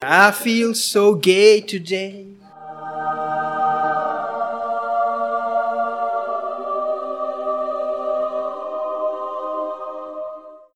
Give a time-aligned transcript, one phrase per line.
[0.00, 2.26] I feel so gay today.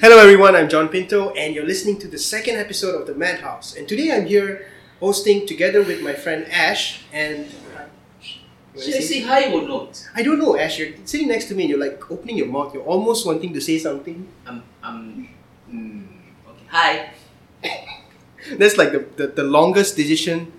[0.00, 0.56] Hello, everyone.
[0.56, 3.76] I'm John Pinto, and you're listening to the second episode of the Madhouse.
[3.76, 4.66] And today I'm here
[4.98, 7.04] hosting together with my friend Ash.
[7.12, 7.46] And
[8.74, 10.08] Should I say hi or not?
[10.16, 10.78] I don't know, Ash.
[10.80, 12.74] You're sitting next to me, and you're like opening your mouth.
[12.74, 14.26] You're almost wanting to say something.
[14.44, 14.62] I'm.
[14.82, 15.28] I'm.
[15.70, 16.06] Mm,
[16.48, 16.64] okay.
[16.68, 17.10] Hi.
[18.58, 20.52] That's like the, the, the longest decision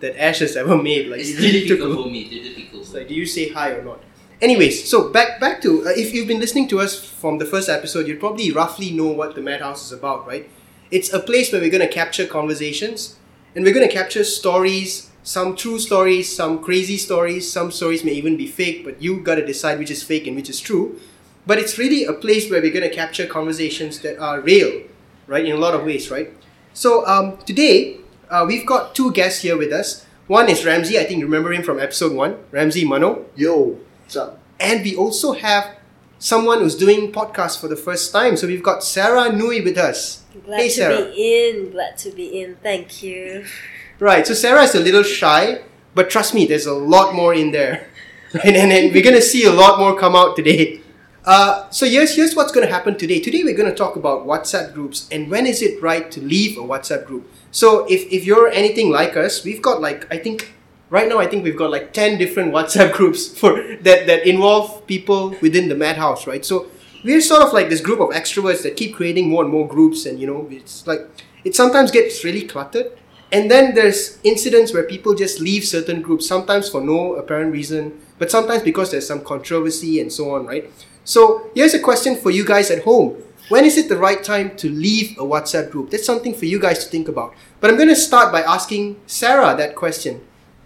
[0.00, 1.08] that Ash has ever made.
[1.08, 2.20] Like, It's it really took difficult a- for me.
[2.22, 2.82] It's difficult.
[2.82, 4.00] It's like, do you say hi or not?
[4.40, 7.68] Anyways, so back back to uh, if you've been listening to us from the first
[7.68, 10.48] episode, you probably roughly know what the Madhouse is about, right?
[10.92, 13.16] It's a place where we're going to capture conversations,
[13.56, 18.12] and we're going to capture stories, some true stories, some crazy stories, some stories may
[18.12, 21.00] even be fake, but you got to decide which is fake and which is true.
[21.44, 24.82] But it's really a place where we're going to capture conversations that are real,
[25.26, 25.44] right?
[25.44, 26.32] In a lot of ways, right?
[26.78, 27.96] So um, today
[28.30, 30.06] uh, we've got two guests here with us.
[30.28, 30.96] One is Ramsey.
[30.96, 32.38] I think you remember him from episode one.
[32.52, 33.26] Ramsey Mano.
[33.34, 34.38] Yo, what's up?
[34.60, 35.74] And we also have
[36.20, 38.36] someone who's doing podcast for the first time.
[38.36, 40.22] So we've got Sarah Nui with us.
[40.44, 41.04] Glad hey, to Sarah.
[41.06, 41.70] be in.
[41.72, 42.54] Glad to be in.
[42.62, 43.44] Thank you.
[43.98, 44.24] Right.
[44.24, 45.62] So Sarah is a little shy,
[45.96, 47.90] but trust me, there's a lot more in there.
[48.32, 48.54] Right?
[48.54, 50.80] And then we're gonna see a lot more come out today.
[51.28, 53.20] Uh, so here's here's what's gonna happen today.
[53.20, 56.62] Today we're gonna talk about WhatsApp groups and when is it right to leave a
[56.62, 57.30] WhatsApp group.
[57.50, 60.54] So if, if you're anything like us, we've got like I think
[60.88, 64.86] right now I think we've got like ten different WhatsApp groups for that that involve
[64.86, 66.42] people within the Madhouse, right?
[66.46, 66.68] So
[67.04, 70.06] we're sort of like this group of extroverts that keep creating more and more groups,
[70.06, 71.10] and you know, it's like
[71.44, 72.90] it sometimes gets really cluttered.
[73.30, 78.00] And then there's incidents where people just leave certain groups, sometimes for no apparent reason,
[78.18, 80.72] but sometimes because there's some controversy and so on, right?
[81.08, 83.16] So here's a question for you guys at home.
[83.48, 85.88] When is it the right time to leave a WhatsApp group?
[85.88, 87.32] That's something for you guys to think about.
[87.62, 90.20] But I'm going to start by asking Sarah that question.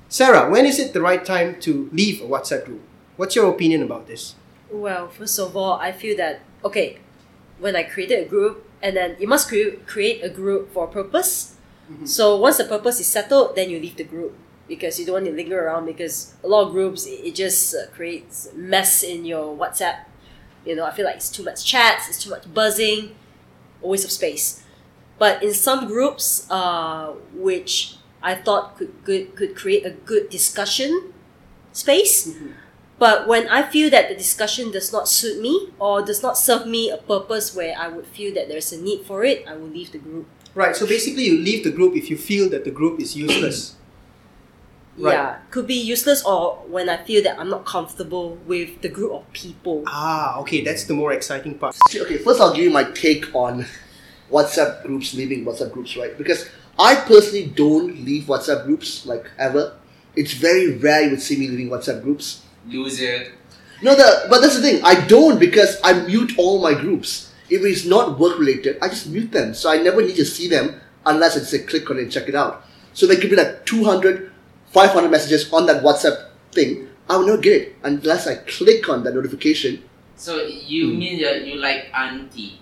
[0.09, 2.83] Sarah, when is it the right time to leave a WhatsApp group?
[3.15, 4.35] What's your opinion about this?
[4.69, 6.99] Well, first of all, I feel that okay,
[7.61, 10.91] when I created a group, and then you must cre- create a group for a
[10.91, 11.55] purpose.
[12.05, 14.35] So once the purpose is settled, then you leave the group
[14.67, 17.75] because you don't want to linger around because a lot of groups it, it just
[17.75, 20.11] uh, creates mess in your WhatsApp.
[20.65, 23.15] You know, I feel like it's too much chats, it's too much buzzing,
[23.83, 24.63] a waste of space.
[25.19, 31.13] But in some groups, uh, which I thought could good could create a good discussion
[31.73, 32.35] space.
[32.99, 36.67] But when I feel that the discussion does not suit me or does not serve
[36.67, 39.67] me a purpose where I would feel that there's a need for it, I will
[39.67, 40.27] leave the group.
[40.55, 43.75] Right, so basically you leave the group if you feel that the group is useless.
[44.99, 45.15] Right.
[45.15, 49.13] Yeah, could be useless or when I feel that I'm not comfortable with the group
[49.13, 49.85] of people.
[49.87, 51.75] ah, okay, that's the more exciting part.
[51.95, 53.65] Okay, first I'll give you my take on
[54.31, 56.17] WhatsApp groups leaving WhatsApp groups, right?
[56.19, 56.49] Because
[56.79, 59.77] I personally don't leave WhatsApp groups like ever.
[60.15, 62.43] It's very rare you would see me leaving WhatsApp groups.
[62.67, 63.33] Loser.
[63.83, 64.81] No, the but that's the thing.
[64.85, 67.33] I don't because I mute all my groups.
[67.51, 69.55] If it's not work related, I just mute them.
[69.55, 72.29] So I never need to see them unless I say click on it and check
[72.29, 72.65] it out.
[72.95, 74.32] So there could be like 200,
[74.73, 76.89] 500 messages on that WhatsApp thing.
[77.09, 79.83] I will never get it unless I click on that notification.
[80.17, 80.99] So you Hmm.
[80.99, 82.61] mean that you like auntie?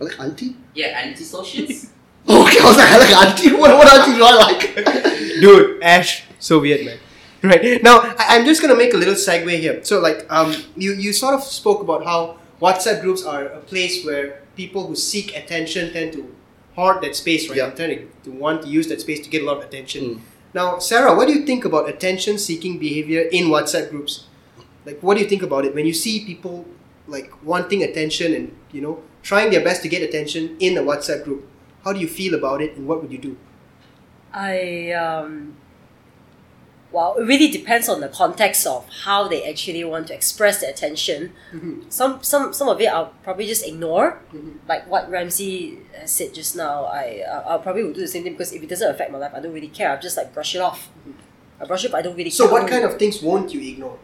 [0.00, 0.56] I like auntie.
[0.74, 1.90] Yeah, auntie socials.
[2.28, 3.52] Okay, I was like, I like auntie.
[3.60, 4.74] What, what auntie do I like?
[5.40, 6.98] Dude, Ash, so weird, man.
[7.40, 9.84] Right now, I, I'm just gonna make a little segue here.
[9.84, 14.04] So, like, um, you you sort of spoke about how WhatsApp groups are a place
[14.04, 16.26] where people who seek attention tend to
[16.74, 17.58] hoard that space, right?
[17.58, 17.66] Yeah.
[17.70, 17.92] And tend
[18.24, 20.02] to, to want to use that space to get a lot of attention.
[20.04, 20.20] Mm.
[20.56, 24.24] Now, Sarah, what do you think about attention-seeking behavior in WhatsApp groups?
[24.86, 26.64] Like, what do you think about it when you see people
[27.06, 31.24] like wanting attention and you know trying their best to get attention in a WhatsApp
[31.24, 31.44] group?
[31.84, 33.36] How do you feel about it, and what would you do?
[34.32, 35.58] I um
[36.92, 40.70] well, it really depends on the context of how they actually want to express their
[40.70, 41.32] attention.
[41.52, 41.92] Mhm.
[41.92, 44.58] Some some some of it I'll probably just ignore, Mhm.
[44.68, 46.84] like what Ramsey uh, said just now.
[46.84, 49.18] I uh, I'll probably will do the same thing because if it doesn't affect my
[49.18, 49.90] life, I don't really care.
[49.90, 50.88] I'll just like brush it off.
[51.60, 52.30] I brush it, but I don't really.
[52.30, 52.52] So, care.
[52.60, 53.98] what kind of things won't you ignore?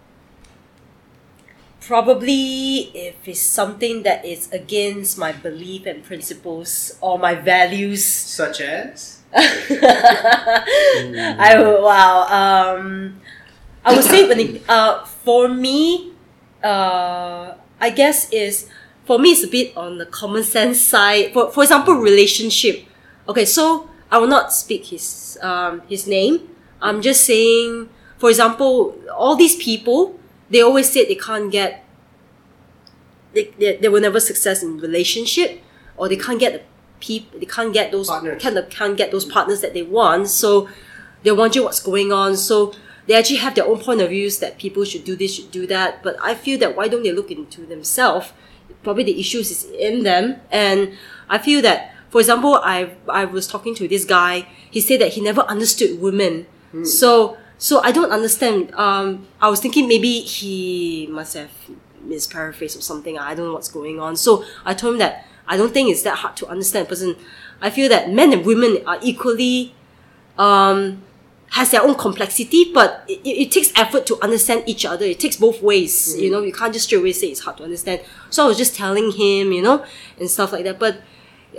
[1.80, 8.04] Probably if it's something that is against my belief and principles or my values.
[8.04, 9.18] Such as?
[11.40, 12.26] I wow.
[12.28, 13.20] Um,
[13.84, 16.12] I would say when it, uh for me,
[16.62, 18.68] uh I guess is
[19.04, 21.32] for me it's a bit on the common sense side.
[21.32, 22.84] For for example, relationship.
[23.28, 26.48] Okay, so I will not speak his um his name.
[26.82, 27.88] I'm just saying,
[28.18, 30.18] for example, all these people
[30.50, 31.84] they always said they can't get
[33.32, 35.62] they, they, they will never success in relationship
[35.96, 36.66] or they can't get
[37.02, 38.42] people they can't get those Partners.
[38.42, 40.28] kind of can't get those partners that they want.
[40.28, 40.68] So
[41.22, 42.36] they're wondering what's going on.
[42.36, 42.72] So
[43.06, 45.66] they actually have their own point of views that people should do this, should do
[45.66, 46.02] that.
[46.02, 48.32] But I feel that why don't they look into themselves?
[48.84, 50.36] Probably the issues is in them.
[50.50, 50.92] And
[51.28, 54.46] I feel that, for example, I I was talking to this guy.
[54.70, 56.46] He said that he never understood women.
[56.84, 58.72] So so I don't understand.
[58.74, 61.50] Um, I was thinking maybe he must have
[62.06, 63.18] misparaphrased or something.
[63.18, 64.16] I don't know what's going on.
[64.16, 66.88] So I told him that I don't think it's that hard to understand.
[66.88, 67.16] Person,
[67.60, 69.74] I feel that men and women are equally
[70.38, 71.02] um,
[71.50, 75.04] has their own complexity, but it, it, takes effort to understand each other.
[75.04, 76.18] It takes both ways.
[76.18, 78.00] You know, you can't just straight away say it's hard to understand.
[78.30, 79.84] So I was just telling him, you know,
[80.18, 80.78] and stuff like that.
[80.78, 81.02] But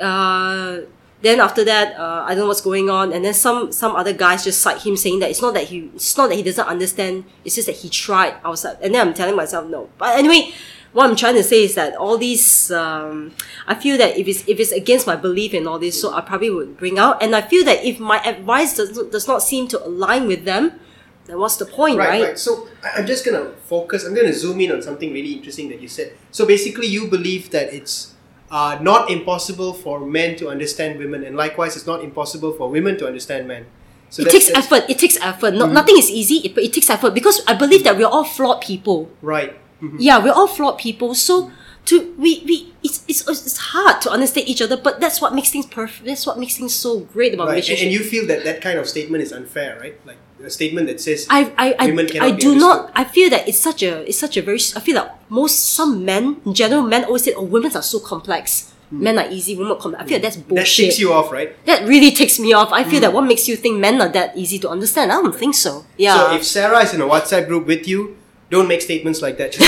[0.02, 0.82] uh,
[1.22, 3.14] then after that, uh, I don't know what's going on.
[3.14, 5.92] And then some some other guys just cite him saying that it's not that he
[5.94, 7.26] it's not that he doesn't understand.
[7.46, 8.36] It's just that he tried.
[8.44, 9.90] I was like, and then I'm telling myself no.
[10.00, 10.54] But anyway,
[10.94, 13.34] what I'm trying to say is that all these, um,
[13.68, 16.22] I feel that if it's if it's against my belief in all this, so I
[16.22, 17.22] probably would bring out.
[17.22, 20.46] And I feel that if my advice does not, does not seem to align with
[20.46, 20.80] them,
[21.26, 22.24] then what's the point, Right, right?
[22.24, 22.40] right.
[22.40, 24.06] So I'm just gonna focus.
[24.06, 26.14] I'm gonna zoom in on something really interesting that you said.
[26.32, 28.14] So basically, you believe that it's
[28.52, 32.98] uh, not impossible for men to understand women, and likewise, it's not impossible for women
[33.00, 33.66] to understand men.
[34.12, 34.86] So it takes effort.
[34.88, 35.56] It takes effort.
[35.56, 38.24] No, Nothing is easy, it, but it takes effort because I believe that we're all
[38.24, 39.10] flawed people.
[39.24, 39.58] Right.
[39.84, 39.98] Mhm.
[40.00, 41.14] Yeah, we're all flawed people.
[41.16, 41.52] So
[41.86, 45.50] to we we it's, it's it's hard to understand each other, but that's what makes
[45.52, 46.06] things perfect.
[46.06, 47.56] That's what makes things so great about Right.
[47.60, 47.84] Relationships.
[47.84, 49.96] and you feel that that kind of statement is unfair, right?
[50.08, 52.92] Like a statement that says I I I, Women cannot I do not.
[52.96, 54.60] I feel that it's such a it's such a very.
[54.76, 58.00] I feel that most some men in general men always say, "Oh, women are so
[58.00, 58.72] complex.
[58.92, 59.56] Men are easy.
[59.56, 60.42] Women are complex." I feel that's Hmm.
[60.56, 60.86] that bullshit.
[60.92, 61.50] ticks you off, right?
[61.66, 62.72] That really takes me off.
[62.72, 63.08] I feel Hmm.
[63.08, 65.12] that what makes you think men are that easy to understand?
[65.12, 65.84] I don't think so.
[65.98, 66.16] Yeah.
[66.16, 68.16] So if Sarah is in a WhatsApp group with you,
[68.54, 69.54] don't make statements like that.
[69.54, 69.68] She's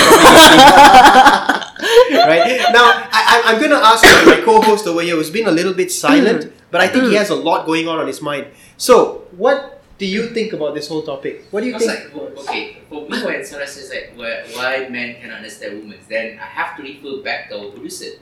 [2.30, 5.52] right now, I, I- I'm going to ask my co-host over here, who's been a
[5.52, 6.52] little bit silent, mm.
[6.70, 7.18] but I think he mm.
[7.18, 8.46] has a lot going on on his mind.
[8.76, 11.44] So, what do you think about this whole topic?
[11.50, 12.14] What do you Because think?
[12.14, 15.98] like, well, okay, for me when Sarah says like why, why men can understand women,
[16.08, 18.18] then I have to refer back to our producer,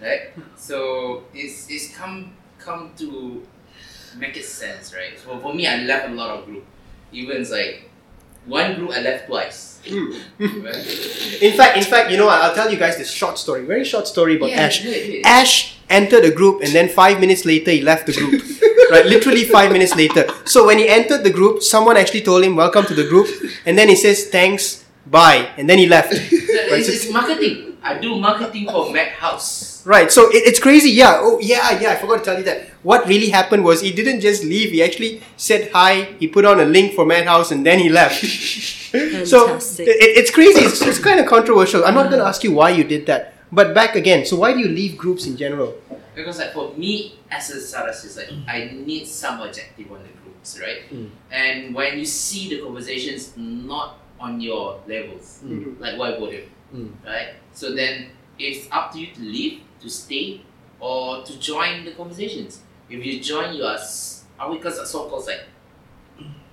[0.00, 0.30] right?
[0.56, 3.42] So it's it's come come to
[4.16, 5.18] make it sense, right?
[5.18, 6.64] So for me, I left a lot of group.
[7.10, 7.87] Even it's like
[8.48, 9.80] one group I left twice.
[9.88, 10.12] Hmm.
[11.40, 14.06] In fact, in fact, you know, I'll tell you guys this short story, very short
[14.08, 14.82] story about Yeah, Ash.
[14.82, 15.24] do it.
[15.24, 18.42] Ash entered a group and then five minutes later he left the group.
[18.90, 20.26] right, literally five minutes later.
[20.44, 23.28] So when he entered the group, someone actually told him, Welcome to the group,
[23.64, 26.12] and then he says, Thanks, bye, and then he left.
[26.68, 27.67] Right, It's, so- it's marketing.
[27.82, 29.86] I do marketing for Madhouse.
[29.86, 31.18] Right, so it, it's crazy, yeah.
[31.18, 32.68] Oh, yeah, yeah, I forgot to tell you that.
[32.82, 36.60] What really happened was he didn't just leave, he actually said hi, he put on
[36.60, 38.24] a link for Madhouse, and then he left.
[39.26, 41.84] so it, it's crazy, it's, it's kind of controversial.
[41.84, 43.34] I'm not going to ask you why you did that.
[43.50, 45.74] But back again, so why do you leave groups in general?
[46.14, 50.58] Because like for me as a Saras like I need some objective on the groups,
[50.60, 50.82] right?
[50.92, 51.10] Mm.
[51.30, 55.80] And when you see the conversations not on your levels, Mhm.
[55.80, 56.42] like why bother?
[56.74, 56.92] Mm.
[57.04, 57.34] Right?
[57.52, 60.42] So then it's up to you to leave, to stay,
[60.80, 62.60] or to join the conversations.
[62.88, 63.78] If you join you are
[64.38, 65.46] are we because so called like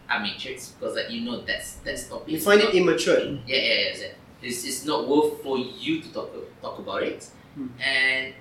[0.09, 2.29] a matrix because like you know that's that's topic.
[2.29, 3.19] You find not- it immature.
[3.19, 3.94] yeah, yeah, yeah.
[4.01, 4.07] yeah.
[4.41, 6.29] It's, it's not worth for you to talk
[6.61, 7.27] talk about it.
[7.56, 7.68] Hmm.
[7.81, 8.33] And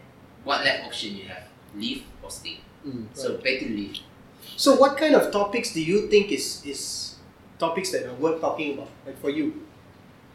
[0.44, 1.44] what left option you have?
[1.77, 2.61] Leave or stay.
[2.87, 3.06] Mm.
[3.15, 3.97] So better leave.
[4.56, 7.15] So what kind of topics do you think is, is
[7.58, 9.63] topics that are worth talking about, like for you?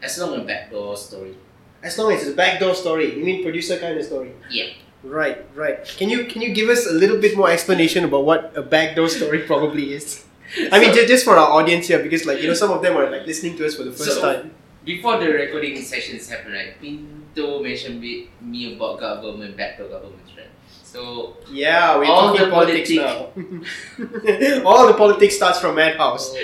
[0.02, 1.34] As long as backdoor story.
[1.82, 4.32] As long as it's a backdoor story, you mean producer kind of story?
[4.50, 4.66] Yeah.
[5.02, 5.82] Right, right.
[5.96, 9.08] Can you can you give us a little bit more explanation about what a backdoor
[9.08, 10.24] story probably is?
[10.72, 12.96] I mean, just, just for our audience here, because like you know, some of them
[12.98, 14.50] are like listening to us for the first So- time.
[14.82, 16.72] Before the recording sessions happen, right?
[16.80, 20.48] Pinto mentioned me, me about government, backdoor government, right?
[20.90, 24.64] So Yeah, we're All talking the politics politic- now.
[24.68, 26.32] All the politics starts from Madhouse.
[26.34, 26.38] so,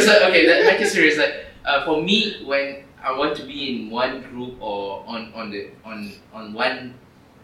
[0.00, 1.18] so okay, that make it serious.
[1.18, 5.50] Like uh, for me, when I want to be in one group or on on
[5.50, 6.94] the on on one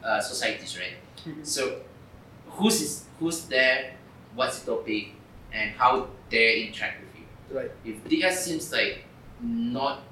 [0.05, 0.95] uh, societies, right?
[1.27, 1.45] Mhm.
[1.45, 1.81] So
[2.55, 3.95] who's is who's there?
[4.35, 5.15] What's the topic?
[5.53, 7.27] And how they interact with you?
[7.51, 7.73] Right.
[7.85, 9.03] If theirs seems like
[9.43, 10.03] not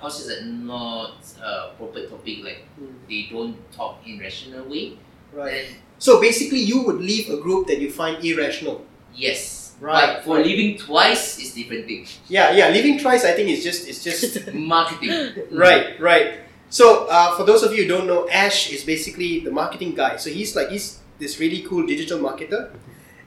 [0.00, 2.94] how is it not uh, proper topic, like Mm.
[3.08, 4.96] they don't talk in rational way,
[5.32, 5.52] Right.
[5.52, 5.64] then
[5.98, 8.84] So basically, you would leave a group that you find irrational.
[9.14, 9.58] yes.
[9.80, 10.44] Right, But for right.
[10.44, 12.04] leaving twice is different thing.
[12.28, 12.68] Yeah, yeah.
[12.68, 15.32] Leaving twice, I think, is just it's just Marketing.
[15.50, 16.44] Right, right.
[16.68, 20.16] So, uh, for those of you who don't know, Ash is basically the marketing guy.
[20.20, 22.76] So he's like he's this really cool digital marketer,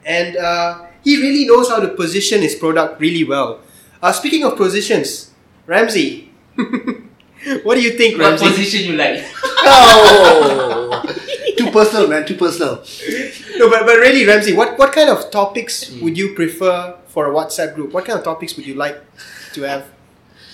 [0.06, 3.58] and uh, he really knows how to position his product really well.
[4.00, 5.34] Uh, speaking of positions,
[5.66, 6.30] Ramsey,
[7.62, 8.46] what do you think, What Ramsey?
[8.48, 9.24] position you like?
[9.66, 11.02] Oh.
[11.56, 12.26] Too personal, man.
[12.26, 12.84] Too personal.
[13.56, 17.34] No, but, but really, Ramsey, what, what kind of topics would you prefer for a
[17.34, 17.92] WhatsApp group?
[17.92, 19.00] What kind of topics would you like
[19.54, 19.86] to have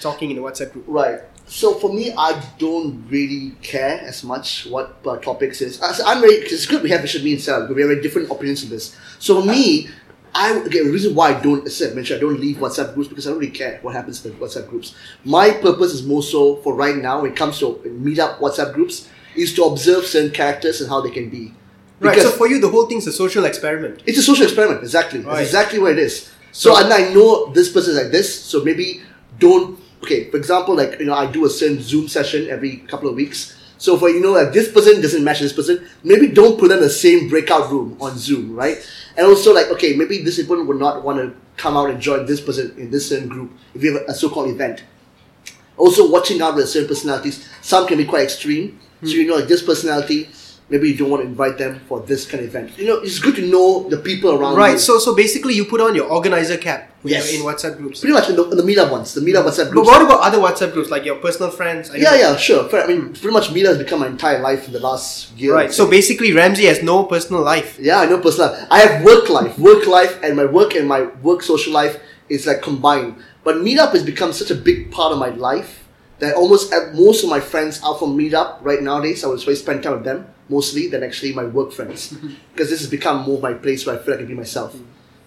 [0.00, 0.84] talking in a WhatsApp group?
[0.86, 1.20] Right.
[1.46, 5.80] So for me, I don't really care as much what uh, topics is.
[5.82, 6.34] As I'm very.
[6.34, 8.70] It's good we have Bishop me and Sarah because we have very different opinions on
[8.70, 8.96] this.
[9.18, 9.88] So for me,
[10.34, 13.08] I again the reason why I don't as I mentioned I don't leave WhatsApp groups
[13.08, 14.94] because I don't really care what happens in WhatsApp groups.
[15.24, 19.08] My purpose is more so for right now when it comes to meetup WhatsApp groups
[19.36, 21.52] is to observe certain characters and how they can be.
[22.00, 24.02] Right, Because so for you, the whole thing's a social experiment.
[24.06, 25.20] it's a social experiment, exactly.
[25.20, 25.34] Right.
[25.36, 26.30] That's exactly what it is.
[26.52, 29.02] So, So- and I know this person is like this, so maybe
[29.38, 29.78] don't.
[30.02, 33.14] Okay, for example, like you know, I do a certain Zoom session every couple of
[33.16, 33.54] weeks.
[33.80, 36.78] So for you know, like this person doesn't match this person, maybe don't put them
[36.78, 38.76] in the same breakout room on Zoom, right?
[39.16, 42.26] And also, like, okay, maybe this person would not want to come out and join
[42.26, 44.84] this person in this certain group if you have a so-called event
[45.80, 47.48] also watching out with certain personalities.
[47.62, 48.78] Some can be quite extreme.
[49.02, 49.16] So hmm.
[49.16, 50.28] you know, like this personality,
[50.70, 52.78] maybe you don't want to invite them for this kind of event.
[52.78, 54.78] You know, it's good to know the people around Right, you.
[54.78, 57.32] so so basically, you put on your organizer cap when Yes.
[57.34, 58.00] in WhatsApp groups.
[58.00, 59.86] pretty much in the, in the meetup ones, the meetup WhatsApp groups.
[59.88, 61.90] But what about other WhatsApp groups, like your personal friends?
[61.94, 62.62] Yeah, yeah, sure.
[62.72, 65.54] I mean, pretty much meetup has become my entire life in the last year.
[65.54, 67.78] Right, so basically, Ramsey has no personal life.
[67.80, 68.50] Yeah, I know personal.
[68.70, 71.98] I have work life, work life, and my work and my work social life
[72.28, 73.16] is like combined.
[73.42, 75.88] But Meetup has become such a big part of my life
[76.20, 79.24] that almost most of my friends are from Meetup right nowadays.
[79.24, 82.08] I would spend time with them mostly than actually my work friends
[82.52, 84.76] because this has become more my place where I feel like I can be myself.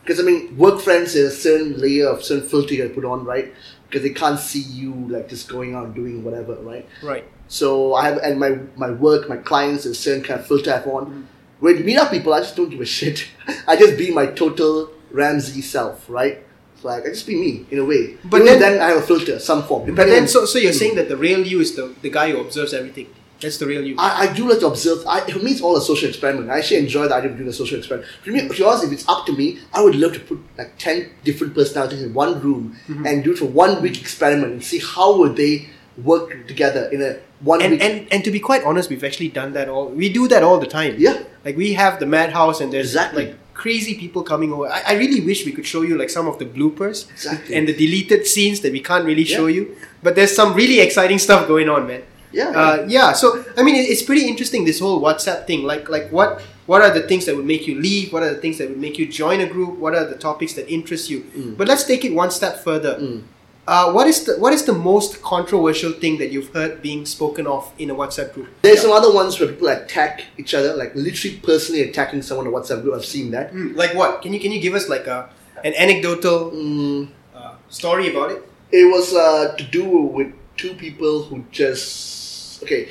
[0.03, 3.23] Because I mean, work friends is a certain layer of certain filter you put on,
[3.23, 3.53] right?
[3.87, 6.87] Because they can't see you like just going out and doing whatever, right?
[7.01, 7.25] Right.
[7.47, 10.71] So I have and my my work, my clients, is a certain kind of filter
[10.71, 11.05] I have on.
[11.05, 11.25] Mm.
[11.59, 13.27] When you meet up people, I just don't give a shit.
[13.67, 16.43] I just be my total Ramsey self, right?
[16.83, 18.17] Like I just be me in a way.
[18.25, 19.95] But Even then- I have a filter, some form.
[19.95, 22.41] But then, so so you're saying that the real you is the, the guy who
[22.41, 23.07] observes everything.
[23.43, 23.95] That's the real you.
[23.99, 25.05] I, I do like to observe.
[25.07, 26.49] I, for me, it's all a social experiment.
[26.49, 28.09] I actually enjoy the idea of doing a social experiment.
[28.23, 31.11] For me, ask if it's up to me, I would love to put like ten
[31.23, 33.05] different personalities in one room Mm-hmm.
[33.05, 37.01] and do it for one week experiment and see how would they work together in
[37.01, 37.83] a one and, week.
[37.83, 39.87] and and to be quite honest, we've actually done that all.
[39.89, 40.95] We do that all the time.
[40.97, 43.25] yeah, Like we have the madhouse, and there's Exactly.
[43.27, 44.67] like crazy people coming over.
[44.67, 47.55] I, I really wish we could show you like some of the bloopers Exactly.
[47.55, 49.75] and the deleted scenes that we can't really show you.
[50.01, 52.01] But there's some really exciting stuff going on, man.
[52.33, 52.49] Yeah.
[52.49, 53.13] Uh, yeah.
[53.13, 55.63] So I mean, it's pretty interesting this whole WhatsApp thing.
[55.63, 58.11] Like like what what are the things that would make you leave?
[58.13, 59.77] What are the things that would make you join a group?
[59.79, 61.21] What are the topics that interest you?
[61.21, 61.57] Mm.
[61.57, 62.95] But let's take it one step further.
[62.99, 63.23] Mm.
[63.65, 67.47] Uh, what is the what is the most controversial thing that you've heard being spoken
[67.47, 68.49] of in a WhatsApp group?
[68.61, 72.53] There's some other ones where people attack each other, like literally personally attacking someone on
[72.53, 72.93] a WhatsApp group.
[72.95, 73.53] I've seen that.
[73.53, 74.21] Mm, like what?
[74.21, 75.29] Can you can you give us like a
[75.63, 78.43] an anecdotal Mm, uh, story about it?
[78.71, 79.85] it was uh, to do
[80.17, 82.22] with two people who just
[82.63, 82.89] okay.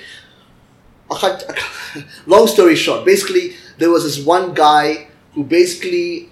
[1.11, 6.31] I can't, I can't- long story short, basically there was this one guy who basically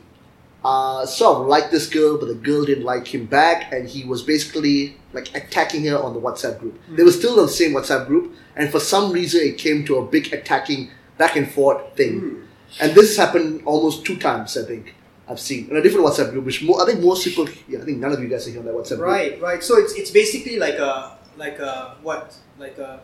[0.65, 4.05] uh, sort of liked this girl, but the girl didn't like him back, and he
[4.05, 6.79] was basically like attacking her on the WhatsApp group.
[6.97, 9.97] They were still on the same WhatsApp group, and for some reason it came to
[9.97, 12.43] a big attacking back and forth thing.
[12.81, 14.95] And this happened almost two times, I think.
[15.29, 17.85] I've seen in a different WhatsApp group, which more, I think most people, yeah, I
[17.85, 19.09] think none of you guys are here on that WhatsApp group.
[19.09, 19.63] Right, right.
[19.63, 23.01] So it's it's basically like a like a what like a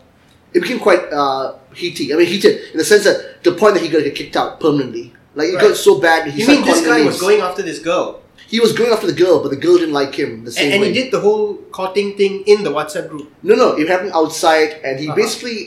[0.56, 2.12] It became quite uh, heaty.
[2.12, 5.06] I mean, heated in the sense that the point that he got kicked out permanently.
[5.38, 5.68] Like it Right.
[5.68, 6.20] got so bad.
[6.30, 8.06] He you mean this guy was going after this girl
[8.52, 10.72] He was going after the girl, but the girl didn't like him the same and,
[10.74, 10.88] and way.
[10.88, 11.48] he did the whole
[11.78, 13.26] courting thing in the WhatsApp group.
[13.48, 15.16] No, no, it happened outside, and he Uh-huh.
[15.22, 15.58] basically,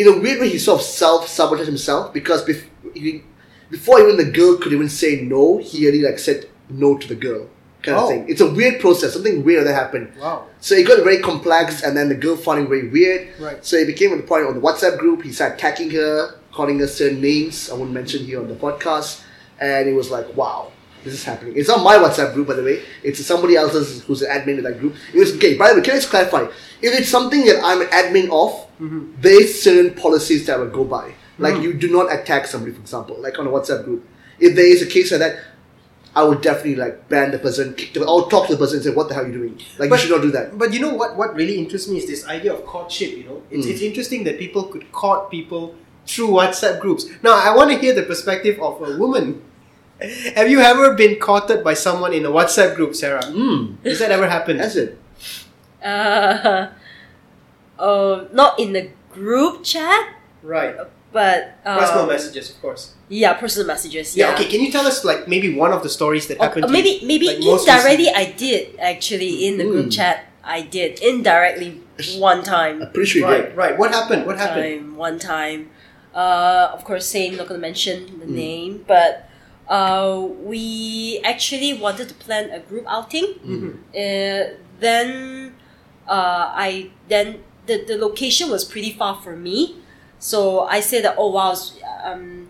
[0.00, 2.66] in a weird way, he sort of self sabotaged himself because bef-
[3.02, 3.10] he,
[3.76, 6.40] before even the girl could even say no, he already like said
[6.84, 7.44] no to the girl,
[7.84, 8.02] kind Oh.
[8.04, 8.26] of thing.
[8.28, 9.12] It's a weird process.
[9.12, 10.08] Something weird that happened.
[10.20, 10.46] Wow.
[10.60, 13.28] So it got very complex, and then the girl found it very weird.
[13.40, 13.64] Right.
[13.64, 16.86] So it became the point on the WhatsApp group, he started attacking her, calling her
[16.86, 19.20] certain names I won't mention here on the podcast,
[19.60, 20.70] and it was like, wow,
[21.04, 21.54] this is happening.
[21.56, 22.80] It's not my WhatsApp group, by the way.
[23.02, 24.94] It's somebody else's who's an admin of that group.
[25.12, 25.54] It was okay.
[25.56, 26.44] By the way, can I just clarify?
[26.82, 29.12] If it's something that I'm an admin of, Mm-hmm.
[29.20, 31.14] there's certain policies that I will go by.
[31.38, 31.62] Like Mhm.
[31.62, 34.04] you do not attack somebody, for example, like on a WhatsApp group.
[34.40, 35.38] If there is a case like that,
[36.16, 38.84] I would definitely like ban the person, kick the, or talk to the person and
[38.84, 39.60] say, "What the hell are you doing?
[39.78, 41.16] Like But- you should not do that." But you know what?
[41.16, 43.16] What really interests me is this idea of courtship.
[43.16, 43.70] You know, it's Mm.
[43.70, 45.74] it's interesting that people could court people
[46.06, 47.06] through WhatsApp groups.
[47.22, 49.40] Now, I want to hear the perspective of a woman.
[50.38, 53.22] Have you ever been courted by someone in a WhatsApp group, Sarah?
[53.24, 54.60] Mm, Has that ever happened?
[54.60, 54.98] Has it.
[55.82, 56.68] Uh,
[57.78, 60.08] uh, not in the group chat,
[60.42, 60.76] Right.
[61.14, 62.82] But uh, Personal messages, of course.
[63.08, 64.06] Yeah, personal messages.
[64.16, 64.28] Yeah.
[64.28, 64.34] Yeah.
[64.34, 64.46] Okay.
[64.52, 66.70] Can you tell us like maybe one of the stories that Or- happened?
[66.74, 67.06] maybe you?
[67.06, 69.96] maybe Like, indirectly I did actually in the group Mm.
[69.98, 70.16] chat.
[70.42, 71.80] I did indirectly
[72.18, 72.82] one time.
[72.82, 73.44] I'm pretty sure you Right.
[73.48, 73.56] did.
[73.62, 73.74] Right.
[73.80, 74.26] What happened?
[74.28, 74.66] What happened?
[74.66, 75.60] time, one time.
[76.14, 77.30] Uh, of course, same.
[77.38, 79.10] Not gonna mention the name, but
[79.78, 80.18] uh,
[80.50, 80.64] we
[81.32, 83.26] actually wanted to plan a group outing.
[83.94, 85.08] Uh, then
[86.16, 87.26] uh, I then
[87.68, 89.76] the, the location was pretty far from me,
[90.24, 91.54] so I said that oh wow,
[92.02, 92.48] um,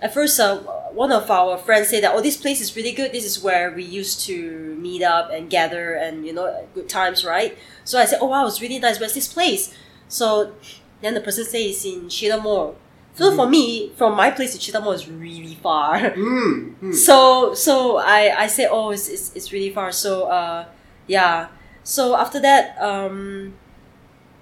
[0.00, 0.58] at first uh,
[0.92, 3.10] one of our friends said that oh this place is really good.
[3.10, 7.24] This is where we used to meet up and gather and you know good times,
[7.24, 7.58] right?
[7.82, 9.00] So I said oh wow, it's really nice.
[9.00, 9.74] Where's this place?
[10.06, 10.52] So
[11.00, 12.76] then the person says it's in Citta Mall.
[13.14, 15.98] So for me, from my place to Citta Mall is really far.
[16.14, 16.94] Mm, mm.
[16.94, 19.90] So so I I said oh it's it's, it's really far.
[19.90, 20.66] So uh
[21.08, 21.48] yeah.
[21.82, 23.54] So after that um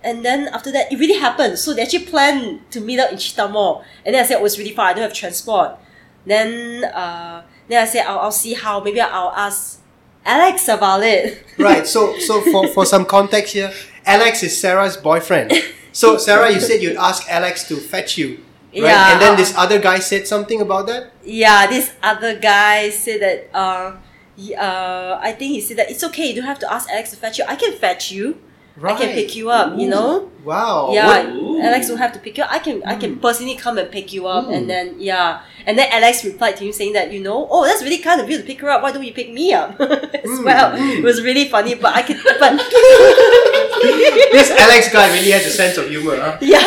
[0.04, 1.58] and then after that it really happened.
[1.58, 3.84] So they actually planned to meet up in Citta Mall.
[4.04, 4.86] And then I said oh it's really far.
[4.88, 5.78] I don't have transport.
[6.26, 9.80] Then uh then I said I'll, I'll see how maybe I'll ask
[10.24, 11.44] Alex about it.
[11.58, 11.86] Right.
[11.86, 13.72] So so for, for some context here,
[14.04, 15.52] Alex is Sarah's boyfriend.
[15.92, 18.28] So Sarah, you said you'd ask Alex to fetch you.
[18.72, 18.82] Right?
[18.90, 19.12] Yeah.
[19.12, 21.12] And then this other guy said something about that?
[21.24, 23.96] yeah, this other guy said that uh,
[24.36, 26.26] he, uh, I think he said that it's okay.
[26.28, 27.44] You don't have to ask Alex to fetch you.
[27.46, 28.40] I can fetch you.
[28.82, 29.78] I can pick you up.
[29.78, 30.30] You know.
[30.44, 30.92] Wow.
[30.92, 31.58] yeah, Ooh.
[31.60, 32.52] Alex will have to pick you up.
[32.52, 33.22] I can I can mm.
[33.22, 34.68] personally come and pick you up, and mm.
[34.68, 37.98] then yeah, and then Alex replied to him saying that you know, oh, that's really
[37.98, 38.82] kind of you to pick her up.
[38.82, 40.74] Why don't you pick me up as mm, well?
[40.76, 42.52] It was really funny, but I could, but
[44.32, 46.36] This Alex guy really has a sense of humor, huh?
[46.40, 46.60] yeah.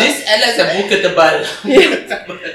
[0.00, 1.44] This Alex a muka tebal.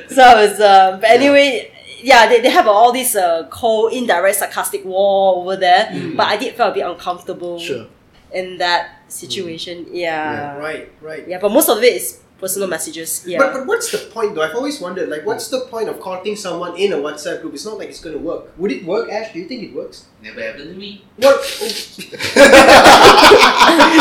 [0.10, 1.72] So it's uh, but anyway,
[2.02, 5.92] yeah, they, they have all this uh, cold, indirect, sarcastic war over there.
[6.16, 7.86] But I did feel a bit uncomfortable Sure.
[8.34, 9.12] In that mm.
[9.12, 9.88] situation.
[9.92, 10.58] Yeah.
[10.58, 11.28] Right, right.
[11.28, 13.24] Yeah, but most of it is personal messages.
[13.26, 13.38] Yeah.
[13.38, 14.42] But, but what's the point though?
[14.42, 17.54] I've always wondered, like, what's the point of courting someone in a WhatsApp group?
[17.54, 18.52] It's not like it's going to work.
[18.58, 19.32] Would it work, Ash?
[19.32, 20.08] Do you think it works?
[20.22, 21.06] Never happened to me.
[21.18, 21.40] What?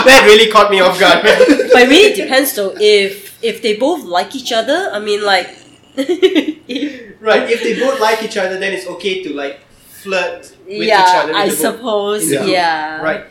[0.09, 1.23] that really caught me off guard.
[1.23, 1.39] man.
[1.73, 4.91] but it really depends though if if they both like each other.
[4.93, 5.49] I mean like
[7.21, 7.51] right.
[7.51, 9.61] If they both like each other, then it's okay to like
[10.03, 11.33] flirt with yeah, each other.
[11.33, 12.31] with I the both- suppose.
[12.31, 12.45] Yeah.
[12.45, 13.03] Yeah.
[13.03, 13.25] Right.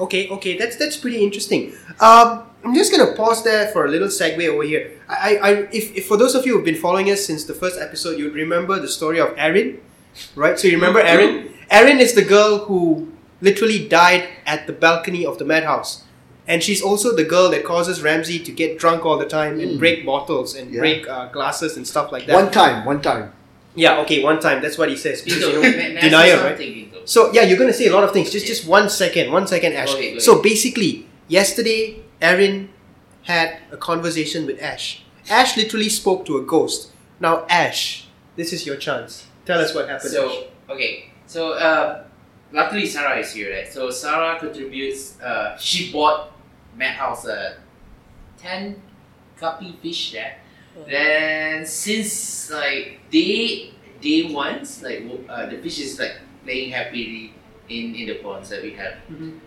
[0.00, 1.72] Okay, okay, that's that's pretty interesting.
[2.00, 4.92] Um, I'm just gonna pause there for a little segue over here.
[5.08, 7.54] I, I, I if, if for those of you who've been following us since the
[7.54, 9.80] first episode, you'd remember the story of Erin,
[10.34, 10.58] right?
[10.58, 11.52] So you remember Erin?
[11.70, 16.04] Erin is the girl who literally died at the balcony of the madhouse,
[16.46, 19.72] and she's also the girl that causes Ramsey to get drunk all the time and
[19.72, 19.78] Mm.
[19.78, 20.80] break bottles and Yeah.
[20.80, 22.34] break uh, glasses and stuff like that.
[22.34, 23.32] One time, one time.
[23.74, 24.60] Yeah, okay, one time.
[24.62, 25.22] That's what he says.
[25.22, 26.48] Because, you know, May- may I say denial, right?
[26.50, 26.91] something, Bingo?
[27.04, 28.30] So yeah, you're gonna say a lot of things.
[28.30, 29.92] Just just one second, one second, Ash.
[29.94, 32.70] Okay, so basically, yesterday, Erin
[33.24, 35.02] had a conversation with Ash.
[35.30, 36.90] Ash literally spoke to a ghost.
[37.20, 39.26] Now, Ash, this is your chance.
[39.46, 40.14] Tell us what happened.
[40.14, 40.20] Ash.
[40.20, 42.04] So okay, so uh,
[42.52, 43.72] luckily Sarah is here, right?
[43.72, 45.20] So Sarah contributes.
[45.20, 46.32] Uh, she bought
[46.76, 47.54] Madhouse uh,
[48.38, 48.80] ten
[49.38, 50.38] guppy fish there.
[50.88, 57.32] Then since like day day once, like uh, the fish is like playing happily
[57.68, 58.94] in in the ponds that we have.
[59.10, 59.38] Mhm.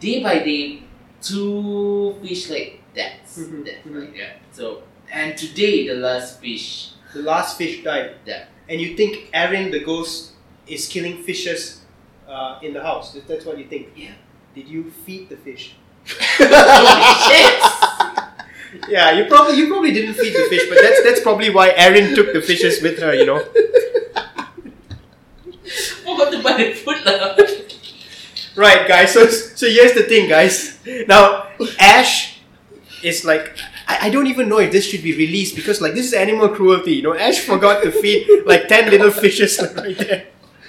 [0.00, 0.82] Day by day,
[1.22, 4.00] two fish like that, Mhm, that mhm.
[4.00, 4.34] like that.
[4.52, 6.90] So and today the last fish.
[7.14, 8.10] the last fish died.
[8.26, 8.44] Yeah.
[8.68, 10.32] And you think Erin, the ghost,
[10.68, 11.80] is killing fishes
[12.28, 13.16] uh, in the house?
[13.26, 13.88] That's what you think.
[13.96, 14.12] Yeah.
[14.54, 15.72] Did you feed the fish?
[18.88, 22.14] Yeah, you probably you probably didn't feed the fish, but that's that's probably why Erin
[22.14, 23.14] took the fishes with her.
[23.14, 23.40] You know.
[26.18, 27.38] Forgot to buy the food lah.
[28.58, 29.12] Right, guys.
[29.14, 30.82] So, so here's the thing, guys.
[31.06, 31.46] Now,
[31.78, 32.40] Ash
[33.04, 33.54] is like,
[33.86, 36.48] I, I don't even know if this should be released because, like, this is animal
[36.48, 36.98] cruelty.
[36.98, 40.26] You know, Ash forgot to feed like ten little fishes like, right there,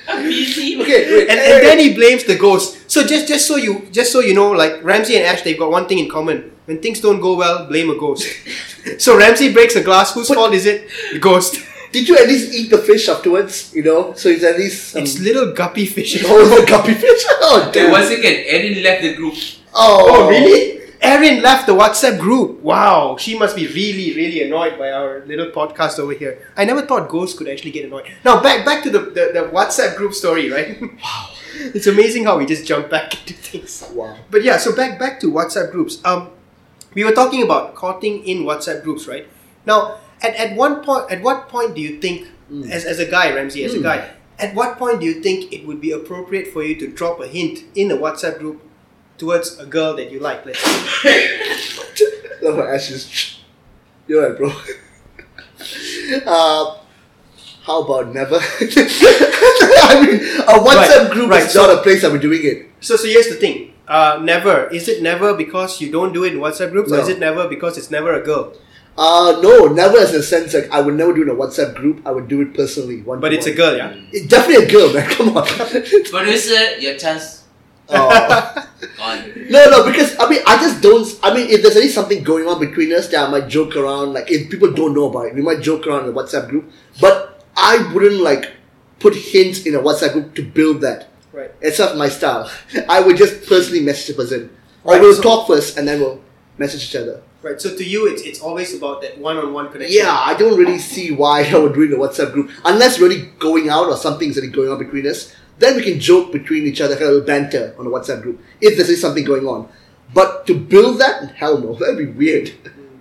[0.07, 0.79] I'm busy.
[0.79, 1.29] Okay, wait.
[1.29, 2.77] and, and then he blames the ghost.
[2.85, 5.71] So just just so you just so you know, like Ramsey and Ash, they've got
[5.71, 6.51] one thing in common.
[6.65, 8.29] When things don't go well, blame a ghost.
[8.99, 10.13] so Ramsey breaks a glass.
[10.13, 10.87] Whose fault is it?
[11.11, 11.57] The ghost.
[11.91, 13.73] Did you at least eat the fish afterwards?
[13.73, 15.01] You know, so it's at least some.
[15.03, 16.23] It's little guppy fishes.
[16.27, 17.23] oh, the guppy fish.
[17.41, 17.91] Oh, Okay, damn.
[17.91, 19.33] once again, Erin left the group.
[19.73, 20.77] Oh, Oh, really?
[21.01, 22.59] Erin left the WhatsApp group.
[22.61, 26.45] Wow, she must be really, really annoyed by our little podcast over here.
[26.57, 28.05] I never thought ghosts could actually get annoyed.
[28.25, 30.79] Now, back back to the, the, the WhatsApp group story, right?
[31.03, 31.29] wow.
[31.73, 33.83] It's amazing how we just jump back into things.
[33.93, 34.17] Wow.
[34.29, 35.99] But yeah, so back back to WhatsApp groups.
[36.05, 36.29] Um,
[36.93, 39.25] we were talking about courting in WhatsApp groups, right?
[39.65, 42.27] Now, at, at one point, at what point do you think,
[42.69, 43.83] as, as a guy, Ramsey, as a Mm.
[43.83, 47.19] guy, at what point do you think it would be appropriate for you to drop
[47.19, 48.61] a hint in a WhatsApp group
[49.17, 50.45] towards a girl that you like?
[50.45, 50.59] Let's
[51.01, 51.29] say.
[52.41, 53.39] Love her ashes.
[54.07, 54.49] You're right, bro.
[56.25, 56.77] uh,
[57.63, 58.37] how about never?
[58.41, 60.15] I mean,
[60.47, 62.67] a WhatsApp Right, group right, is so- not a place be doing it.
[62.81, 63.73] So, so here's the thing.
[63.87, 64.67] Uh, never.
[64.69, 67.47] Is it never because you don't do it in WhatsApp groups, or is it never
[67.47, 68.53] because it's never a girl?
[69.01, 71.73] Uh, no, never as a sense like I would never do it in a WhatsApp
[71.73, 72.01] group.
[72.05, 73.01] I would do it personally.
[73.01, 73.95] One But to it's a girl, yeah.
[74.11, 75.09] It, definitely a girl, man.
[75.15, 75.47] Come on.
[76.11, 77.37] Producer, your chance
[77.91, 78.67] Oh.
[78.97, 79.33] gone.
[79.49, 81.07] No, no, because I mean, I just don't.
[81.23, 84.13] I mean, if there's any something going on between us, then I might joke around.
[84.13, 86.69] Like, if people don't know about it, we might joke around in the WhatsApp group.
[87.01, 88.51] But I wouldn't like
[88.99, 91.07] put hints in a WhatsApp group to build that.
[91.33, 91.51] Right.
[91.61, 92.51] It's not my style.
[92.89, 94.49] I would just personally message the person,
[94.83, 96.21] or Right, we'll so- talk first and then we'll
[96.59, 97.23] message each other.
[97.41, 97.59] Right.
[97.59, 99.97] So to you, it's it's always about that one-on-one connection.
[99.97, 102.99] Yeah, I don't really see why I would do it in a WhatsApp group unless
[102.99, 105.33] really going out or something's really going on between us.
[105.57, 108.41] Then we can joke between each other, have a little banter on a WhatsApp group
[108.61, 109.69] if there's something going on.
[110.13, 112.51] But to build that, hell no, that'd be weird.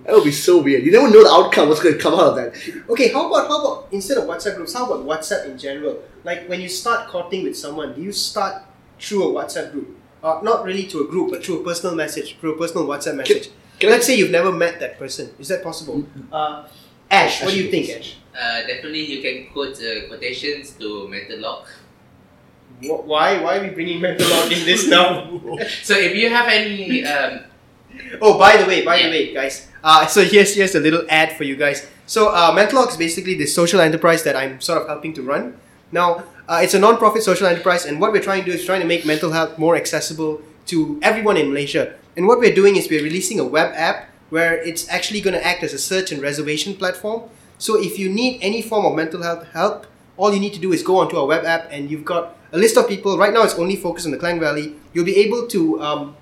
[0.05, 0.83] That would be so weird.
[0.83, 2.55] You never know the outcome, what's going to come out of that.
[2.89, 6.01] Okay, how about how about instead of WhatsApp groups, how about WhatsApp in general?
[6.23, 8.63] Like when you start courting with someone, do you start
[8.99, 9.98] through a WhatsApp group?
[10.23, 13.15] Uh, not really to a group, but through a personal message, through a personal WhatsApp
[13.15, 13.49] message.
[13.79, 15.31] can I- Let's say you've never met that person.
[15.39, 16.03] Is that possible?
[16.31, 16.67] Uh,
[17.09, 18.15] Ash, what do you think, Ash?
[18.35, 21.63] Uh, definitely, you can quote uh, quotations to Mentalog.
[22.83, 23.39] Wh- Why?
[23.41, 25.27] Why are we bringing Mentalog in this now?
[25.83, 27.39] So if you have any um,
[28.21, 29.67] Oh, by the way, by the way, guys.
[29.83, 31.87] Uh, so here's here's a little ad for you guys.
[32.05, 35.55] So uh, Mentalog is basically the social enterprise that I'm sort of helping to run.
[35.91, 38.81] Now, uh, it's a non-profit social enterprise, and what we're trying to do is trying
[38.81, 41.93] to make mental health more accessible to everyone in Malaysia.
[42.17, 45.45] And what we're doing is we're releasing a web app where it's actually going to
[45.45, 47.29] act as a search and reservation platform.
[47.59, 49.85] So if you need any form of mental health help,
[50.17, 52.57] all you need to do is go onto our web app, and you've got a
[52.57, 53.15] list of people.
[53.15, 54.73] Right now, it's only focused on the Klang Valley.
[54.93, 56.17] You'll be able to um,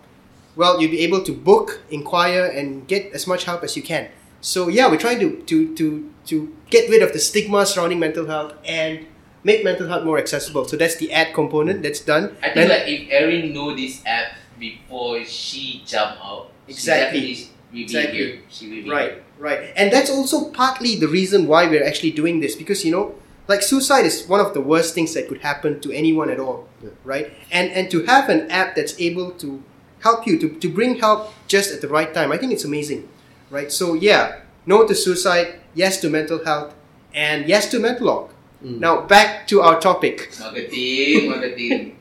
[0.57, 4.09] well, you'll be able to book, inquire, and get as much help as you can.
[4.41, 8.25] So yeah, we're trying to to to to get rid of the stigma surrounding mental
[8.25, 9.05] health and
[9.47, 10.67] make mental health more accessible.
[10.67, 12.35] So that's the ad component that's done.
[12.43, 17.33] I think Men- like if Erin know this app before she jump out, Exactly.
[17.33, 18.17] she definitely Exactly.
[18.17, 18.31] here.
[18.49, 19.59] She will be Right, right.
[19.79, 23.15] And that's also partly the reason why we're actually doing this because you know,
[23.47, 26.67] like suicide is one of the worst things that could happen to anyone at all,
[26.83, 26.89] Yeah.
[27.07, 27.31] right?
[27.51, 29.63] And and to have an app that's able to
[30.05, 33.07] help you to, to bring help just at the right time, I think it's amazing.
[33.49, 33.71] Right?
[33.71, 36.75] So yeah, no to suicide, yes to mental health,
[37.15, 38.29] and yes to Mentalog.
[38.63, 38.79] Mm.
[38.79, 40.31] Now back to our topic.
[40.39, 41.97] Marketing, marketing.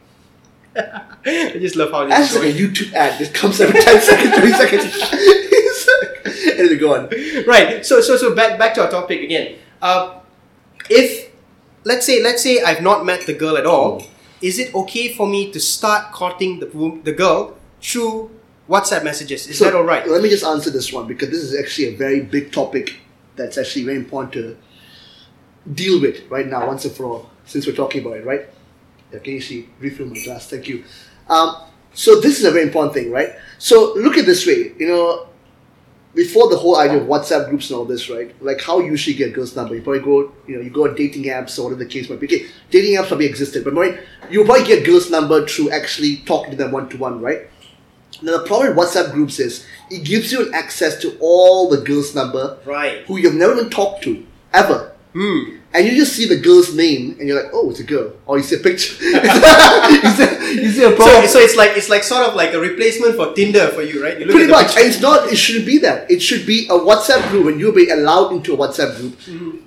[0.76, 2.58] I just love how this As is like a.
[2.58, 5.46] YouTube ad, it comes every 10 seconds, 20 seconds.
[6.58, 7.08] and we go on.
[7.46, 10.18] right so so so back back to our topic again uh,
[10.90, 11.30] if
[11.84, 14.02] let's say let's say i've not met the girl at all
[14.42, 16.66] is it okay for me to start courting the,
[17.04, 18.30] the girl through
[18.68, 21.40] whatsapp messages is So, that all right Let me just answer this one because this
[21.42, 22.96] is actually a very big topic
[23.36, 24.56] that's actually very important to
[25.74, 28.48] deal with right now, once and for all, since we're talking about it, right?
[29.12, 29.68] Yeah, can you see?
[29.78, 30.84] Refill my glass, thank you.
[31.28, 31.56] Um,
[31.92, 33.34] so, this is a very important thing, right?
[33.58, 35.28] So, look at this way, you know,
[36.16, 38.34] before the whole idea of WhatsApp groups and all this, right?
[38.42, 39.74] Like how you usually get girls' number.
[39.74, 42.18] You probably go, you know, you go on dating apps or whatever the case might
[42.18, 42.26] be.
[42.26, 44.00] Okay, dating apps probably existed, but right,
[44.30, 47.50] you probably get girls' number through actually talking to them one to one, right?
[48.22, 52.14] Now the problem with WhatsApp groups is it gives you access to all the girls'
[52.14, 54.95] number right who you've never even talked to ever.
[55.16, 58.12] Hmm And you just see the girl's name and you're like, oh, it's a girl.
[58.26, 58.92] Or you see a picture.
[59.02, 61.28] you, see, you see a so, profile.
[61.28, 64.18] so it's like it's like sort of like a replacement for tinder for you right
[64.18, 64.76] you look Pretty much.
[64.76, 66.10] And it's not, it shouldn't be that.
[66.10, 69.16] It should be a WhatsApp group and you'll be allowed into a WhatsApp group.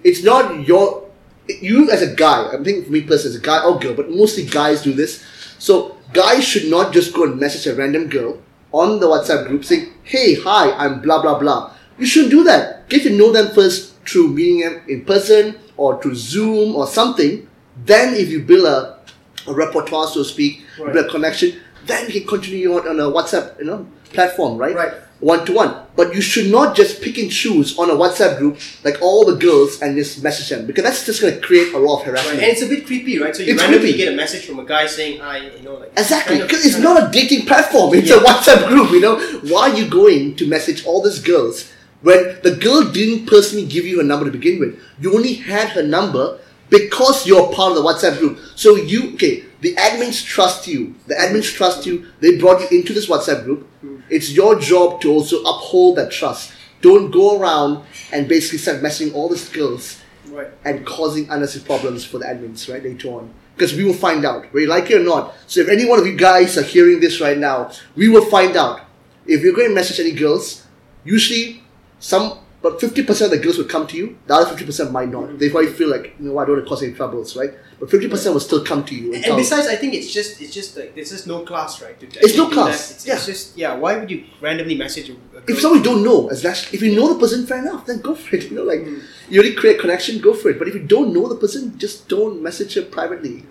[0.03, 1.09] It's not your,
[1.47, 4.09] you as a guy, I'm thinking for me personally, as a guy or girl, but
[4.11, 5.25] mostly guys do this.
[5.57, 8.37] So guys should not just go and message a random girl
[8.71, 11.73] on the WhatsApp group saying, hey, hi, I'm blah, blah, blah.
[11.97, 12.87] You shouldn't do that.
[12.87, 17.47] Get to know them first through meeting them in person or through Zoom or something.
[17.85, 18.99] Then if you build a,
[19.47, 20.93] a repertoire, so to speak, Right.
[20.93, 24.75] build a connection, then you can continue on, on a WhatsApp, you know, platform, right?
[24.75, 24.93] Right.
[25.21, 25.75] One to one.
[25.97, 29.35] But you should not just pick and choose on a WhatsApp group like all the
[29.35, 32.11] girls and just message them because that's just going to create a lot of right
[32.21, 32.39] harassment.
[32.41, 33.97] and it's a bit creepy right so you It's randomly creepy.
[33.97, 37.03] get a message from a guy saying hi you know like Exactly, because it's not
[37.03, 37.93] a dating platform.
[37.95, 38.15] It's Yeah.
[38.15, 38.91] a WhatsApp group.
[38.91, 39.19] You know,
[39.51, 41.69] why are you going to message all these girls
[42.01, 44.79] when the girl didn't personally give you her number to begin with?
[44.99, 48.39] You only had her number because you're part of the WhatsApp group.
[48.55, 50.95] So you, okay, the admins trust you.
[51.07, 52.07] The admins trust you.
[52.19, 53.67] They brought you into this WhatsApp group.
[54.09, 56.53] It's your job to also uphold that trust.
[56.81, 62.05] Don't go around and basically start messaging all these girls right and causing unnecessary problems
[62.05, 63.33] for the admins right later on.
[63.55, 65.35] Because we will find out, whether you like it or not.
[65.47, 68.55] So if any one of you guys are hearing this right now, we will find
[68.55, 68.81] out.
[69.25, 70.65] If you're going to message any girls,
[71.03, 71.58] usually
[71.99, 74.17] some But fifty percent of the girls would come to you.
[74.27, 75.39] The other fifty percent might not.
[75.39, 77.51] They probably feel like you know I don't want to cause any troubles, right?
[77.79, 79.13] But fifty percent will still come to you.
[79.13, 81.95] And tell- besides, I think it's just it's just like there's just no class, right?
[82.01, 82.91] To It's no class.
[82.91, 83.13] It's, yeah.
[83.15, 83.75] it's just yeah.
[83.83, 85.55] Why would you randomly message a, a girl?
[85.55, 88.01] if someone you don't know, as that, if you know the person, fair enough, then
[88.09, 88.43] go for it.
[88.51, 88.99] You know, like Mm.
[89.29, 90.59] you already create connection, go for it.
[90.59, 93.45] But if you don't know the person, just don't message her privately.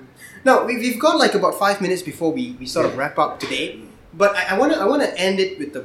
[0.44, 3.40] Now we, we've got like about five minutes before we, we sort of wrap up
[3.40, 3.80] today,
[4.12, 5.84] but I, I wanna I wanna end it with the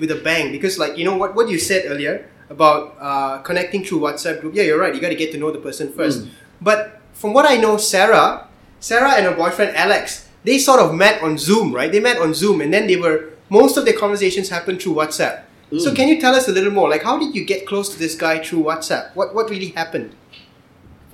[0.00, 3.84] with a bang because like you know what what you said earlier about uh, connecting
[3.84, 4.54] through WhatsApp group.
[4.56, 4.94] Yeah, you're right.
[4.94, 6.24] You got to get to know the person first.
[6.24, 6.30] Mm.
[6.60, 8.48] But from what I know, Sarah,
[8.80, 11.92] Sarah and her boyfriend Alex, they sort of met on Zoom, right?
[11.92, 15.42] They met on Zoom, and then they were most of their conversations happened through WhatsApp.
[15.78, 15.96] So Mm.
[15.96, 16.88] can you tell us a little more?
[16.90, 19.14] Like, how did you get close to this guy through WhatsApp?
[19.14, 20.10] What what really happened?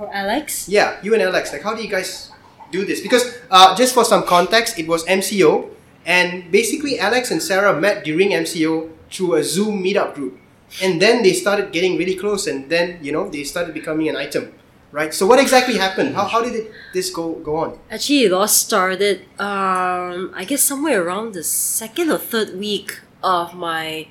[0.00, 2.32] For Alex, Yeah, you and Alex, like how do you guys
[2.72, 3.00] do this?
[3.00, 5.68] Because uh, just for some context, it was MCO,
[6.06, 10.38] and basically Alex and Sarah met during MCO through a Zoom meetup group,
[10.80, 14.16] and then they started getting really close, and then you know they started becoming an
[14.16, 14.54] item,
[14.92, 15.12] right?
[15.12, 16.14] So what exactly happened?
[16.14, 17.78] How, how did it, this go go on?
[17.90, 23.54] Actually, it all started, um, I guess, somewhere around the second or third week of
[23.54, 24.06] my,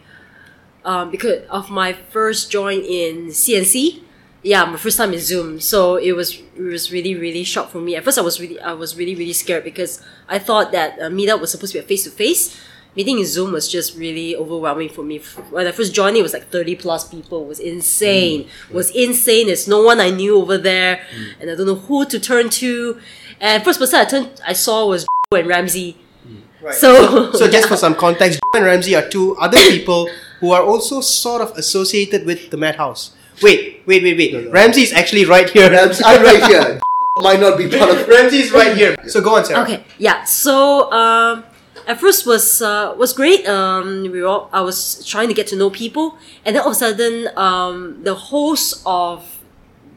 [0.84, 4.05] um, because of my first join in CNC.
[4.46, 7.82] Yeah, my first time in Zoom, so it was it was really really shock for
[7.82, 7.96] me.
[7.96, 11.10] At first, I was really I was really really scared because I thought that uh,
[11.10, 12.56] meetup was supposed to be a face to face.
[12.96, 15.18] Meeting in Zoom was just really overwhelming for me.
[15.50, 17.42] When I first joined, it was like thirty plus people.
[17.42, 18.44] It was insane.
[18.44, 18.70] Mm.
[18.70, 19.48] It was insane.
[19.48, 21.42] There's no one I knew over there, mm.
[21.42, 23.02] and I don't know who to turn to.
[23.42, 25.98] And first person I turned I saw was and Ramsey.
[26.24, 26.42] Mm.
[26.62, 26.76] Right.
[26.76, 30.08] So So just for some context, Joe and Ramsey are two other people
[30.40, 33.16] who are also sort of associated with the Madhouse.
[33.42, 34.34] Wait, wait, wait, wait.
[34.34, 34.52] No, no.
[34.52, 35.70] Ramsey is actually right here.
[35.70, 36.80] Rams, I'm right here.
[37.22, 38.08] Might not be part of.
[38.08, 38.96] Ramsey is right here.
[39.08, 39.64] So go on, Sarah.
[39.64, 40.24] Okay, yeah.
[40.24, 41.46] So um,
[41.88, 43.48] at first was uh, was great.
[43.48, 46.72] Um, we were all, I was trying to get to know people, and then all
[46.72, 49.40] of a sudden, um, the host of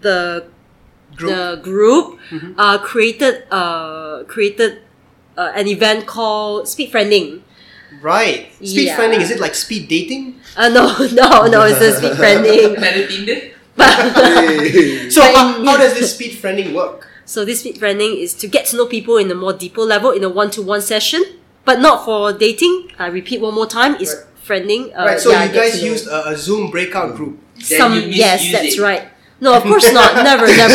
[0.00, 0.46] the
[1.16, 1.30] Group.
[1.34, 2.18] the group
[2.58, 4.82] uh, created uh, created
[5.36, 7.42] uh, an event called Speed Friending.
[8.00, 8.52] Right.
[8.56, 8.96] Speed Yeah.
[8.96, 10.40] friending, is it like speed dating?
[10.56, 12.76] Uh, no, no, no, it's a Speed Friending.
[12.76, 13.38] Another Tinder.
[15.10, 17.06] So how, how does this speed friending work?
[17.24, 20.10] So this speed friending is to get to know people in a more deeper level
[20.10, 21.22] in a one-to-one session,
[21.64, 22.90] but not for dating.
[22.98, 24.24] I repeat one more time: it's Right.
[24.46, 24.90] friending.
[24.98, 27.38] Uh, right, so yeah, you guys to used a, a Zoom breakout group.
[27.60, 28.02] Some.
[28.06, 28.80] Yes, that's it.
[28.80, 29.08] right.
[29.40, 30.14] No, of course not.
[30.24, 30.74] Never, never.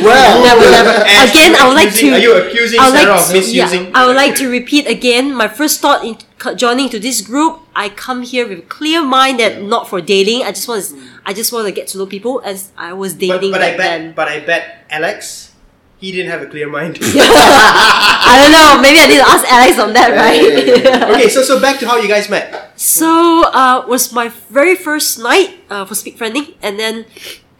[0.00, 0.42] Well.
[0.42, 0.90] never, never.
[1.28, 2.16] Again, I would like accusing- to.
[2.16, 3.84] Are you accusing I Sarah like of misusing?
[3.86, 5.34] yeah, I would like to repeat again.
[5.34, 6.24] My first thought in co-
[6.56, 10.42] joining to this group, I come here with a clear mind that not for dating.
[10.42, 13.14] I just want to, I just want to get to know people as I was
[13.14, 14.12] dating but I back bet, then.
[14.14, 15.52] but I bet Alex,
[15.98, 16.98] he didn't have a clear mind.
[17.02, 18.80] I don't know.
[18.80, 21.12] Maybe I need to ask Alex on that, right?
[21.16, 22.72] okay, so so back to how you guys met.
[22.78, 27.04] So uh, was my very first night uh, for speed friending, and then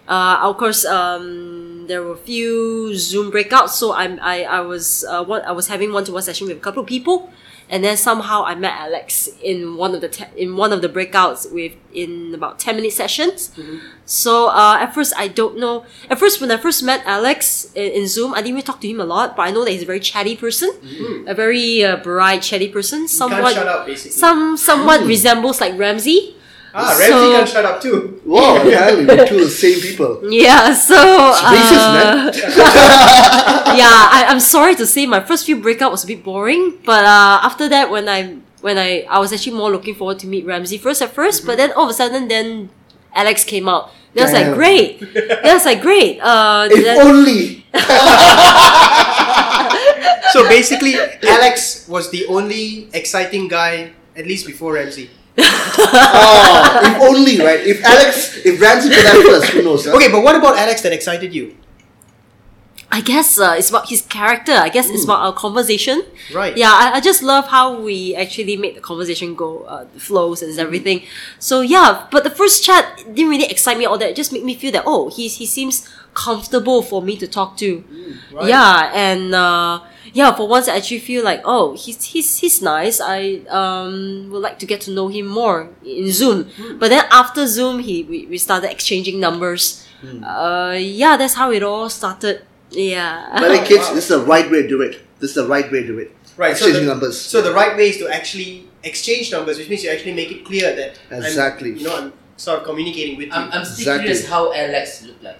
[0.08, 3.76] uh, of course um, there were a few Zoom breakouts.
[3.76, 6.56] So I'm I I was uh, one I was having one to one session with
[6.56, 7.28] a couple of people,
[7.70, 10.88] and then somehow I met Alex in one of the te- in one of the
[10.88, 13.52] breakouts with in about ten minute sessions.
[14.04, 15.85] So uh, at first I don't know.
[16.11, 18.88] At first when I first met Alex in, in Zoom, I didn't really talk to
[18.88, 20.70] him a lot, but I know that he's a very chatty person,
[21.26, 23.06] a very uh, bright chatty person.
[23.09, 24.12] Somewhat up, basically.
[24.18, 26.37] some somewhat resembles like Ramsey.
[26.74, 28.20] Ah, Ramsey so- can't shut up too.
[28.24, 30.20] Whoa, apparently we're two of the same people.
[30.30, 32.33] Yeah, so racist, uh,
[33.74, 37.04] yeah, I, I'm sorry to say my first few breakup was a bit boring, but
[37.04, 40.44] uh, after that when I when I I was actually more looking forward to meet
[40.46, 42.70] Ramsey first at 1st but then all of a sudden then
[43.14, 43.90] Alex came out.
[44.12, 45.00] Then I was like great.
[45.14, 46.18] Then I was like great.
[46.20, 47.64] Uh, If then- only.
[50.30, 50.94] So basically,
[51.26, 55.11] Alex was the only exciting guy, at least before Ramsey.
[55.38, 57.60] Oh, if only, right?
[57.60, 59.86] If Alex, if Ramsey put that first, who knows?
[59.86, 59.96] Huh?
[59.96, 61.56] Okay, but what about Alex that excited you?
[62.92, 64.50] I guess uh, it's about his character.
[64.52, 66.02] I guess it's about our conversation.
[66.34, 66.56] Right.
[66.56, 70.58] Yeah, I, I just love how we actually make the conversation go, uh, flows and
[70.58, 71.04] everything.
[71.38, 74.10] So yeah, but the first chat didn't really excite me all that.
[74.10, 77.56] It just made me feel that oh, he he seems comfortable for me to talk
[77.58, 77.84] to.
[78.32, 78.48] right.
[78.48, 79.80] Yeah, and uh,
[80.12, 83.01] yeah, for once I actually feel like oh, he's he's he's nice.
[83.01, 86.49] I um would like to get to know him more in Zoom.
[86.79, 89.87] But then after Zoom, he we, we started exchanging numbers.
[90.25, 92.42] Uh, yeah, that's how it all started.
[92.70, 93.29] Yeah.
[93.38, 95.01] But hey, kids, this is the right way to do it.
[95.18, 96.16] This is the right way to do it.
[96.37, 96.57] Right.
[96.57, 97.20] So the, numbers.
[97.20, 100.44] so the right way is to actually exchange numbers, which means you actually make it
[100.46, 101.73] clear that I'm- Exactly.
[101.77, 103.33] you know, I'm sort of communicating with you.
[103.35, 104.05] I'm, I'm still Exactly.
[104.07, 105.38] curious how Alex looked like.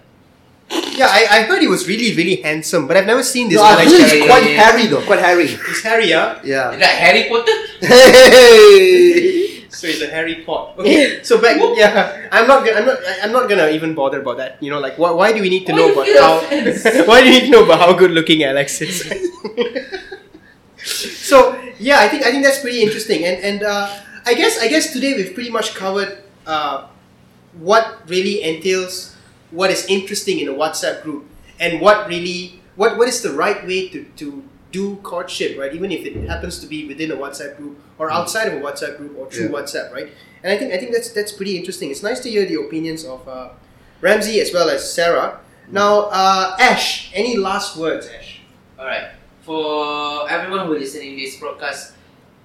[0.71, 3.65] Yeah, I, I heard he was really, really handsome, but I've never seen this No,
[3.65, 4.17] I Alex think guy.
[4.17, 5.03] it's quite hairy though.
[5.05, 5.47] Quite hairy.
[5.49, 6.41] He's hairy, yeah.
[6.45, 6.73] Yeah.
[6.73, 7.53] Is that Harry Potter?
[7.81, 9.47] Hey.
[9.71, 10.81] So he's a Harry Potter.
[10.83, 11.23] Okay.
[11.23, 12.29] so back, yeah.
[12.33, 12.67] I'm not.
[12.67, 12.99] Gonna, I'm not.
[13.07, 14.59] I- I'm not gonna even bother about that.
[14.61, 17.05] You know, like why, why do we need to Why know about how?
[17.09, 19.07] why do you need to know about how good looking Alex is?
[20.85, 23.89] so yeah, I think I think that's pretty interesting, and and uh,
[24.27, 26.87] I guess I guess today we've pretty much covered uh,
[27.59, 29.10] what really entails
[29.51, 31.27] what is interesting in a WhatsApp group,
[31.59, 35.75] and what really what what is the right way to to do courtship, right?
[35.75, 38.97] Even if it happens to be within a WhatsApp group or outside of a WhatsApp
[38.97, 39.59] group or through Yeah.
[39.59, 40.09] WhatsApp, right?
[40.43, 41.91] And I think I think that's that's pretty interesting.
[41.91, 43.51] It's nice to hear the opinions of uh,
[44.01, 45.41] Ramsey as well as Sarah.
[45.71, 48.41] Now, uh, Ash, any last words, Ash?
[48.79, 49.11] Alright.
[49.43, 51.95] For everyone who is listening to this broadcast,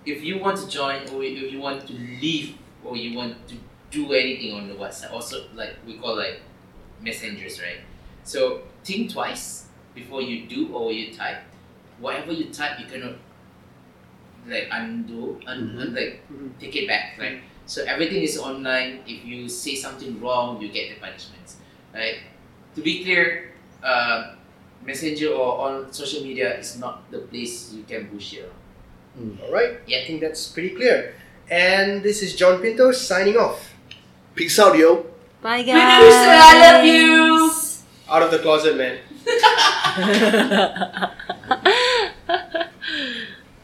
[0.06, 3.56] if you want to join or if you want to leave or you want to
[3.92, 6.42] do anything on the WhatsApp, also like we call like
[7.02, 7.82] messengers, right?
[8.24, 11.44] So think twice before you do or you type.
[12.00, 13.16] Whatever you type, you cannot
[14.48, 15.82] like undo, un- Mhm.
[15.82, 16.50] un- like Mhm.
[16.60, 17.42] take it back, right?
[17.66, 19.02] So everything is online.
[19.08, 21.58] If you say something wrong, you get the punishments,
[21.94, 22.22] right?
[22.76, 24.36] To be clear, uh,
[24.86, 28.46] messenger or on social media is not the place you can bullshit.
[28.46, 29.40] around.
[29.42, 29.80] All right.
[29.88, 30.00] Yeah.
[30.00, 31.16] I think that's pretty clear.
[31.50, 33.74] And this is John Pinto signing off.
[34.36, 35.06] Peace out, yo.
[35.46, 35.78] Bye, guys.
[36.00, 37.54] Producer, I love you.
[38.10, 38.98] Out of the closet, man.